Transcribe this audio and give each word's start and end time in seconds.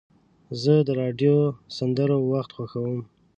زه 0.61 0.73
د 0.87 0.89
راډیو 1.01 1.35
د 1.51 1.53
سندرو 1.77 2.17
وخت 2.31 2.51
خوښوم. 2.55 3.01